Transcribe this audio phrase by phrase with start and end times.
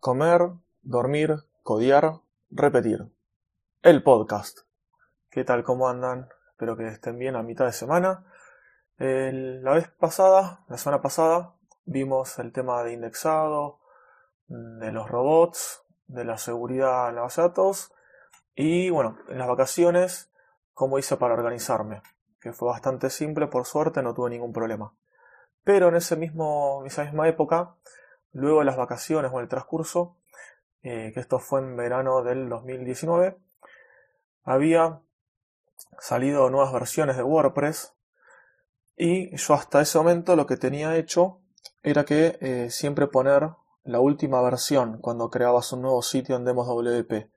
[0.00, 2.20] Comer, dormir, codiar,
[2.52, 3.10] repetir.
[3.82, 4.60] El podcast.
[5.28, 5.64] ¿Qué tal?
[5.64, 6.28] ¿Cómo andan?
[6.50, 8.24] Espero que estén bien a mitad de semana.
[8.96, 13.80] la vez pasada, la semana pasada, vimos el tema de indexado,
[14.46, 17.92] de los robots, de la seguridad en la base de datos
[18.54, 20.30] y bueno, en las vacaciones,
[20.74, 22.02] cómo hice para organizarme,
[22.40, 24.94] que fue bastante simple, por suerte no tuve ningún problema.
[25.64, 27.74] Pero en ese mismo, esa misma época
[28.32, 30.16] Luego de las vacaciones o el transcurso,
[30.82, 33.38] eh, que esto fue en verano del 2019,
[34.44, 35.00] había
[35.98, 37.94] salido nuevas versiones de WordPress
[38.96, 41.40] y yo hasta ese momento lo que tenía hecho
[41.82, 43.50] era que eh, siempre poner
[43.84, 47.30] la última versión cuando creabas un nuevo sitio en Demos WP.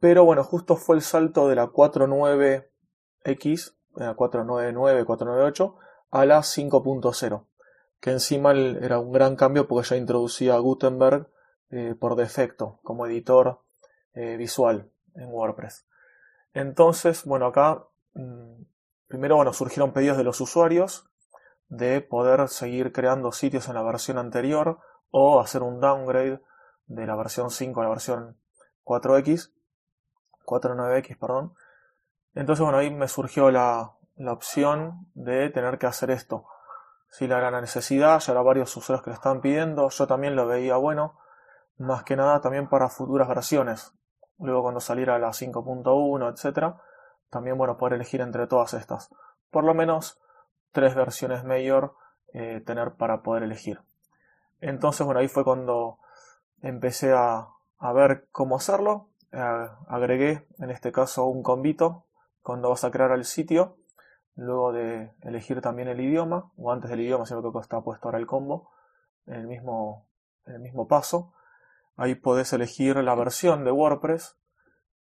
[0.00, 5.76] Pero bueno, justo fue el salto de la 4.9x, la 499, 498
[6.10, 7.44] a la 5.0
[8.02, 11.28] que encima era un gran cambio porque ya introducía a Gutenberg
[11.70, 13.62] eh, por defecto como editor
[14.14, 15.86] eh, visual en WordPress.
[16.52, 18.64] Entonces, bueno, acá mm,
[19.06, 21.08] primero bueno, surgieron pedidos de los usuarios
[21.68, 24.80] de poder seguir creando sitios en la versión anterior
[25.12, 26.42] o hacer un downgrade
[26.86, 28.36] de la versión 5 a la versión
[28.82, 29.52] 4X,
[30.44, 31.54] 4.9X, perdón.
[32.34, 36.46] Entonces, bueno, ahí me surgió la, la opción de tener que hacer esto
[37.12, 40.76] si la necesidad, ya era varios usuarios que lo estaban pidiendo, yo también lo veía
[40.78, 41.18] bueno,
[41.76, 43.92] más que nada también para futuras versiones.
[44.38, 46.80] Luego cuando saliera la 5.1, etcétera,
[47.28, 49.10] también bueno poder elegir entre todas estas.
[49.50, 50.22] Por lo menos
[50.70, 51.96] tres versiones mayor
[52.32, 53.82] eh, tener para poder elegir.
[54.62, 55.98] Entonces bueno ahí fue cuando
[56.62, 57.46] empecé a,
[57.78, 59.10] a ver cómo hacerlo.
[59.32, 62.06] Eh, agregué en este caso un convito
[62.40, 63.76] cuando vas a crear el sitio
[64.36, 68.18] luego de elegir también el idioma, o antes del idioma, sino que está puesto ahora
[68.18, 68.70] el combo,
[69.26, 70.08] en el mismo,
[70.46, 71.34] el mismo paso.
[71.96, 74.38] Ahí podés elegir la versión de WordPress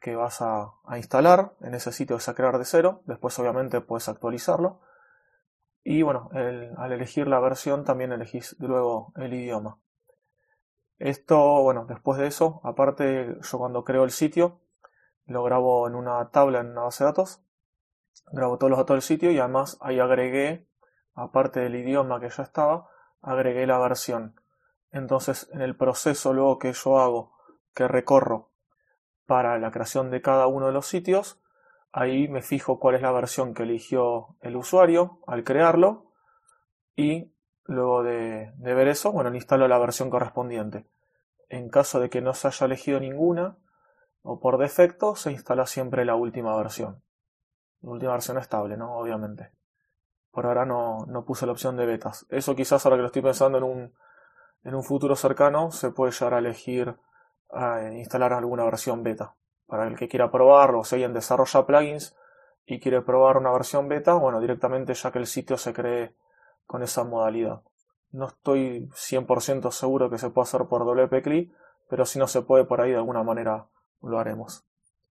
[0.00, 3.02] que vas a, instalar en ese sitio que vas a crear de cero.
[3.04, 4.80] Después obviamente puedes actualizarlo.
[5.84, 9.78] Y bueno, al elegir la versión también elegís luego el idioma.
[10.98, 14.60] Esto, bueno, después de eso, aparte yo cuando creo el sitio,
[15.24, 17.42] lo grabo en una tabla en una base de datos
[18.32, 20.66] grabo todos los datos del sitio y además ahí agregué,
[21.14, 22.88] aparte del idioma que ya estaba,
[23.20, 24.40] agregué la versión.
[24.92, 27.32] Entonces en el proceso luego que yo hago,
[27.74, 28.50] que recorro
[29.26, 31.40] para la creación de cada uno de los sitios,
[31.92, 36.12] ahí me fijo cuál es la versión que eligió el usuario al crearlo
[36.96, 37.32] y
[37.64, 40.86] luego de, de ver eso, bueno, instalo la versión correspondiente.
[41.48, 43.56] En caso de que no se haya elegido ninguna
[44.22, 47.02] o por defecto, se instala siempre la última versión
[47.82, 48.96] última versión estable, ¿no?
[48.96, 49.52] Obviamente.
[50.30, 52.26] Por ahora no, no puse la opción de betas.
[52.30, 53.94] Eso quizás ahora que lo estoy pensando en un,
[54.62, 56.96] en un futuro cercano se puede llegar a elegir
[57.50, 59.34] a instalar alguna versión beta.
[59.66, 62.16] Para el que quiera probarlo, o si alguien desarrolla plugins
[62.66, 66.14] y quiere probar una versión beta, bueno, directamente ya que el sitio se cree
[66.66, 67.62] con esa modalidad.
[68.12, 71.52] No estoy 100% seguro que se pueda hacer por WP
[71.88, 73.66] pero si no se puede por ahí de alguna manera
[74.00, 74.64] lo haremos.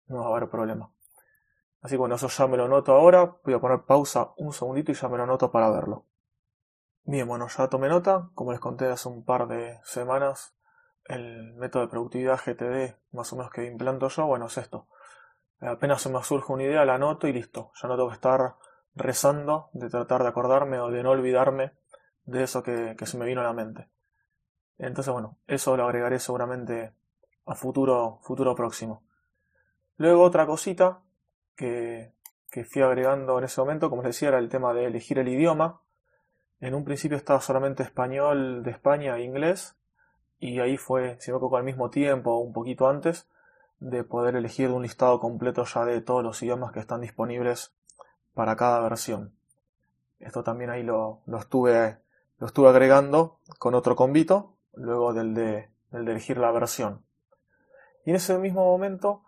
[0.07, 0.91] No va a haber problema.
[1.81, 3.37] Así que bueno, eso ya me lo noto ahora.
[3.43, 6.05] Voy a poner pausa un segundito y ya me lo noto para verlo.
[7.03, 8.29] Bien, bueno, ya tomé nota.
[8.35, 10.55] Como les conté hace un par de semanas,
[11.05, 14.87] el método de productividad GTD, más o menos que implanto yo, bueno, es esto.
[15.61, 17.71] Apenas se me surge una idea, la anoto y listo.
[17.81, 18.55] Ya no tengo que estar
[18.95, 21.73] rezando de tratar de acordarme o de no olvidarme
[22.23, 23.89] de eso que, que se me vino a la mente.
[24.77, 26.93] Entonces, bueno, eso lo agregaré seguramente
[27.45, 29.03] a futuro, futuro próximo.
[29.97, 31.01] Luego otra cosita
[31.59, 35.27] que, fui agregando en ese momento, como les decía, era el tema de elegir el
[35.27, 35.81] idioma.
[36.61, 39.75] En un principio estaba solamente español de España e inglés,
[40.39, 43.27] y ahí fue, si me equivoco, al mismo tiempo o un poquito antes,
[43.79, 47.73] de poder elegir un listado completo ya de todos los idiomas que están disponibles
[48.33, 49.33] para cada versión.
[50.19, 51.99] Esto también ahí lo, estuve,
[52.39, 57.03] lo estuve agregando con otro convito, luego del de, elegir la versión.
[58.05, 59.23] Y en ese mismo momento,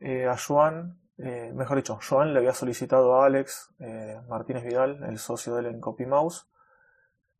[0.00, 5.04] eh, a Joan eh, mejor dicho, Joan le había solicitado a Alex eh, Martínez Vidal,
[5.04, 6.46] el socio de él en CopyMouse,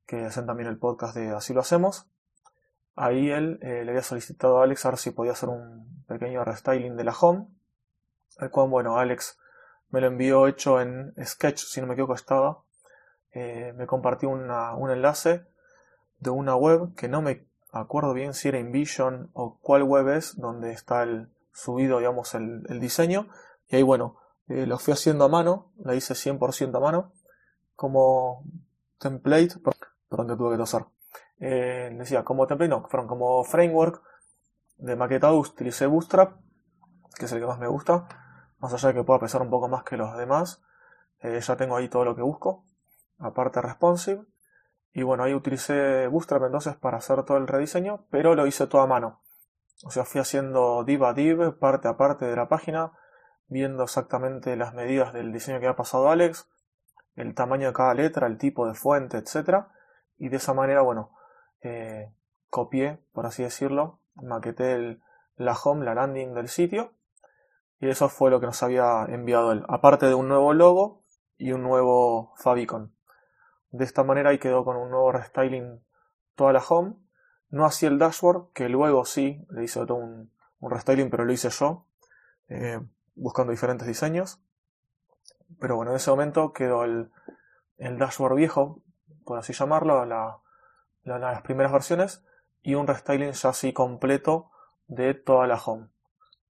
[0.07, 2.07] que hacen también el podcast de Así lo hacemos.
[2.95, 6.45] Ahí él eh, le había solicitado a Alex a ver si podía hacer un pequeño
[6.45, 7.49] restyling de la home.
[8.39, 9.39] El cual, bueno, Alex
[9.91, 12.63] me lo envió hecho en Sketch, si no me equivoco estaba.
[13.33, 15.45] me compartió un enlace
[16.19, 20.37] de una web que no me acuerdo bien si era InVision o cuál web es,
[20.37, 23.29] donde está el, subido, digamos, el, el diseño
[23.75, 24.15] y ahí, bueno,
[24.47, 27.13] eh, lo fui haciendo a mano, la hice 100% a mano,
[27.75, 28.45] como
[29.01, 29.57] template,
[30.09, 30.87] perdón que tuve que tosar.
[31.41, 34.01] Eh, decía, como template, no, fueron como framework
[34.77, 36.39] de maquetado utilicé Bootstrap,
[37.19, 38.07] que es el que más me gusta,
[38.61, 40.63] más allá de que pueda pesar un poco más que los demás.
[41.19, 42.65] Eh, ya tengo ahí todo lo que busco,
[43.19, 44.25] aparte responsive.
[44.93, 48.83] Y bueno, ahí utilicé Bootstrap entonces para hacer todo el rediseño, pero lo hice todo
[48.83, 49.21] a mano.
[49.85, 52.93] O sea, fui haciendo div a div, parte a parte de la página,
[53.49, 56.49] viendo exactamente las medidas del diseño que había pasado Alex,
[57.17, 59.67] el tamaño de cada letra, el tipo de fuente, etc.
[60.19, 61.13] Y de esa manera, bueno,
[61.63, 62.13] eh,
[62.51, 64.99] copié, por así decirlo, maqueté
[65.37, 66.93] la home, la landing del sitio.
[67.81, 71.03] Y eso fue lo que nos había enviado él, aparte de un nuevo logo
[71.37, 72.95] y un nuevo favicon.
[73.71, 75.85] De esta manera ahí quedó con un nuevo restyling
[76.37, 76.95] toda la home.
[77.51, 80.31] No así el dashboard, que luego sí le hice todo un,
[80.61, 81.87] restyling, pero lo hice yo,
[82.49, 82.81] eh,
[83.15, 84.41] buscando diferentes diseños.
[85.61, 87.11] Pero bueno, en ese momento quedó el,
[87.79, 88.83] dashboard viejo,
[89.25, 90.05] por así llamarlo,
[91.05, 92.25] las primeras versiones,
[92.63, 94.51] y un restyling ya así completo
[94.87, 95.89] de toda la home,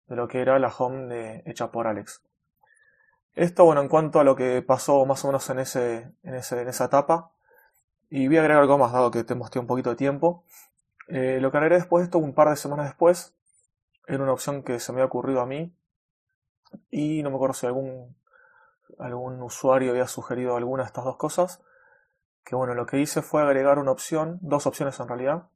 [0.08, 2.22] de lo que era la home hecha por Alex.
[3.36, 6.86] Esto, bueno, en cuanto a lo que pasó más o menos en, ese, en, esa
[6.86, 7.32] etapa,
[8.10, 10.46] y voy a agregar algo más, dado que te mostré un poquito de tiempo.
[11.08, 13.34] Eh, lo que agregué después de esto, un par de semanas después,
[14.06, 15.76] era una opción que se me había ocurrido a mí,
[16.92, 18.16] y no me acuerdo si algún,
[19.00, 21.62] algún usuario había sugerido alguna de estas dos cosas,
[22.44, 25.50] que bueno, lo que hice fue agregar una opción, dos opciones en realidad,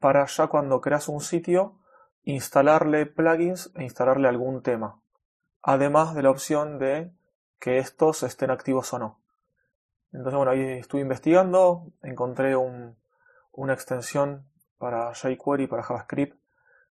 [0.00, 1.78] para ya cuando creas un sitio,
[2.24, 5.00] instalarle plugins e instalarle algún tema
[5.64, 7.10] además de la opción de
[7.58, 9.18] que estos estén activos o no.
[10.12, 14.46] Entonces, bueno, ahí estuve investigando, encontré una extensión
[14.78, 16.38] para jQuery, para JavaScript,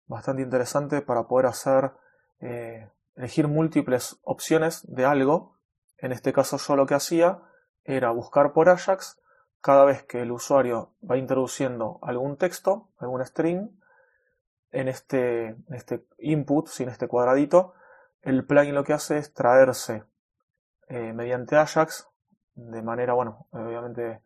[0.06, 1.92] bastante interesante para poder hacer,
[2.40, 5.58] eh, elegir múltiples opciones de algo.
[5.98, 7.40] En este caso yo lo que hacía
[7.84, 9.20] era buscar por Ajax
[9.60, 13.70] cada vez que el usuario va introduciendo algún texto, algún string,
[14.72, 17.74] en este, en este input, sin este cuadradito,
[18.22, 20.04] el plugin lo que hace es traerse
[20.88, 22.08] eh, mediante Ajax,
[22.54, 24.22] de manera, bueno, obviamente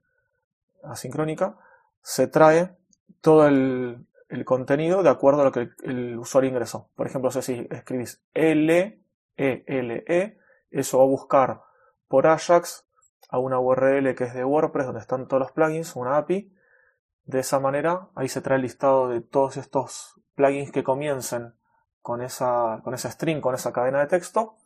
[0.85, 1.59] asincrónica,
[2.03, 2.77] se trae
[3.21, 4.07] todo el,
[4.45, 6.91] contenido de acuerdo a lo que el, usuario ingresó.
[6.95, 9.01] Por ejemplo, si escribís L,
[9.37, 10.39] E, L, E,
[10.71, 11.61] eso va a buscar
[12.09, 12.87] por Ajax
[13.29, 16.53] a una URL que es de WordPress, donde están todos los plugins, una API.
[17.25, 21.55] De esa manera, ahí se trae el listado de todos estos plugins que comiencen
[22.03, 24.57] con esa, con esa string, con esa cadena de texto,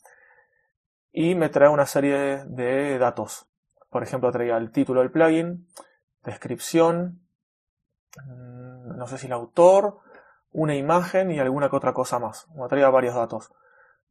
[1.10, 3.46] y me trae una serie de datos.
[3.88, 5.66] Por ejemplo, traía el título del plugin,
[6.22, 7.22] descripción,
[8.84, 9.98] no sé si el autor,
[10.52, 12.48] una imagen y alguna que otra cosa más.
[12.54, 13.52] Me traía varios datos.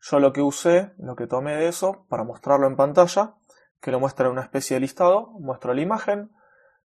[0.01, 3.35] Yo lo que usé, lo que tomé de eso, para mostrarlo en pantalla,
[3.81, 6.31] que lo muestra en una especie de listado, muestro la imagen,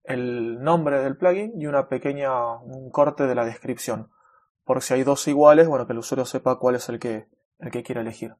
[0.03, 4.09] el nombre del plugin y una pequeña, un corte de la descripción
[4.63, 7.27] por si hay dos iguales, bueno, que el usuario sepa cuál es el que,
[7.59, 8.35] el que quiere elegir.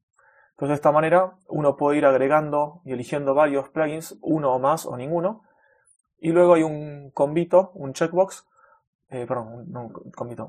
[0.52, 4.86] Entonces de esta manera uno puede ir agregando y eligiendo varios plugins, uno o más
[4.86, 5.42] o ninguno,
[6.18, 8.46] y luego hay un combito, un checkbox,
[9.12, 9.68] eh, perdón,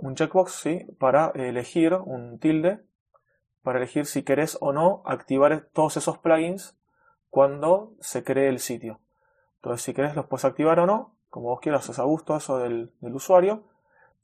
[0.01, 2.80] un, checkbox, sí, para elegir un tilde,
[3.62, 6.77] para elegir si querés o no activar todos esos plugins
[7.30, 9.01] cuando se cree el sitio.
[9.56, 12.57] Entonces si querés los puedes activar o no, como vos quieras, es a gusto eso
[12.57, 13.63] del, del usuario.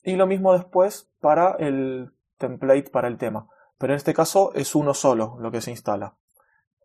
[0.03, 3.49] Y lo mismo después para el template para el tema.
[3.78, 6.16] Pero en este caso es uno solo lo que se instala.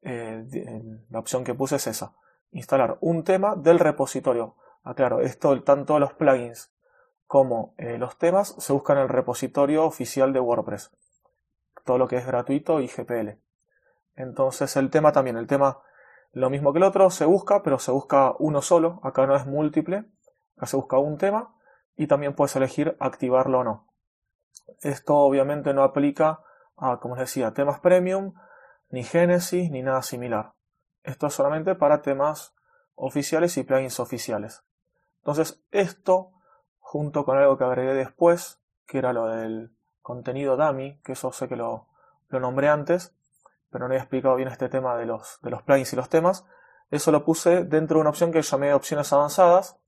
[0.03, 0.45] Eh,
[1.09, 2.15] la opción que puse es esa.
[2.51, 4.57] Instalar un tema del repositorio.
[4.83, 6.74] Aclaro, esto tanto los plugins
[7.35, 10.93] como eh, los temas se buscan en el repositorio oficial de WordPress.
[11.85, 13.41] Todo lo que es gratuito y GPL.
[14.15, 15.83] Entonces el tema también, el tema
[16.31, 19.01] lo mismo que el otro, se busca, pero se busca uno solo.
[19.03, 20.05] Acá no es múltiple.
[20.57, 21.57] Acá se busca un tema
[21.97, 23.89] y también puedes elegir activarlo o no.
[24.83, 26.39] Esto obviamente no aplica
[26.77, 28.35] a, como os decía, temas premium,
[28.91, 30.53] ni Genesis, ni nada similar.
[31.03, 32.55] Esto es solamente para temas
[32.95, 34.63] oficiales y plugins oficiales.
[35.17, 36.34] Entonces, esto,
[36.85, 41.49] junto con algo que agregué después, que era lo del contenido dummy, que eso sé
[41.49, 41.87] que lo,
[42.29, 43.17] lo nombré antes,
[43.71, 46.47] pero no he explicado bien este tema de los, de los plugins y los temas,
[46.91, 49.79] eso lo puse dentro de una opción que llamé opciones avanzadas,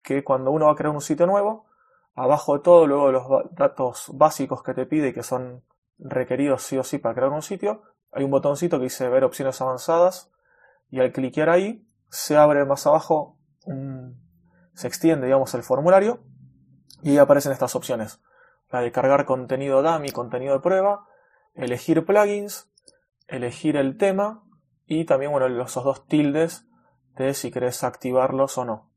[0.00, 1.66] que cuando uno va a crear un sitio nuevo,
[2.14, 5.64] abajo de todo, luego de los datos básicos que te pide y que son
[5.98, 9.60] requeridos sí o sí para crear un sitio, hay un botoncito que dice ver opciones
[9.60, 10.30] avanzadas
[10.88, 13.38] y al cliquear ahí se abre más abajo,
[14.74, 16.20] se extiende digamos el formulario
[17.02, 18.20] y aparecen estas opciones.
[18.70, 21.06] La de cargar contenido dummy, contenido de prueba,
[21.54, 22.70] elegir plugins,
[23.26, 24.44] elegir el tema
[24.86, 26.66] y también bueno, esos dos tildes
[27.16, 28.90] de si querés activarlos o no.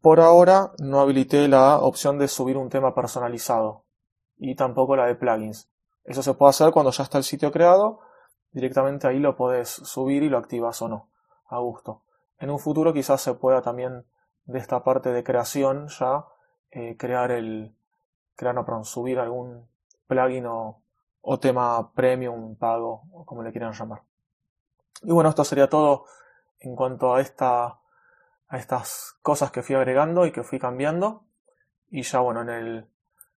[0.00, 3.84] Por ahora no habilité la opción de subir un tema personalizado.
[4.38, 5.70] y tampoco la de plugins.
[6.04, 8.00] Eso se puede hacer cuando ya está el sitio creado,
[8.52, 11.10] directamente ahí lo podés subir y lo activas o no,
[11.48, 12.02] a gusto.
[12.38, 14.04] En un futuro quizás se pueda también
[14.46, 16.24] de esta parte de creación ya
[16.70, 17.74] eh, crear el,
[18.34, 19.68] crear, no, perdón, subir algún
[20.06, 20.82] plugin o,
[21.40, 24.02] tema premium, pago, o como le quieran llamar.
[25.02, 26.06] Y bueno, esto sería todo
[26.60, 27.80] en cuanto a esta
[28.48, 31.24] a estas cosas que fui agregando y que fui cambiando.
[31.90, 32.86] Y ya bueno, en el,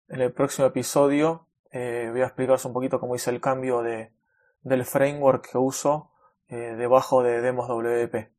[0.09, 4.13] en el próximo episodio eh, voy a explicaros un poquito cómo hice el cambio de,
[4.63, 6.11] del framework que uso
[6.49, 8.33] eh, debajo de Demos WP.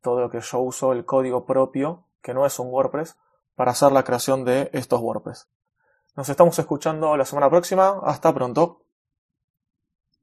[0.00, 3.16] Todo lo que yo uso, el código propio, que no es un WordPress,
[3.54, 5.48] para hacer la creación de estos WordPress.
[6.16, 8.00] Nos estamos escuchando la semana próxima.
[8.02, 8.84] Hasta pronto.